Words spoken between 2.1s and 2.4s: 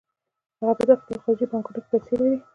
لري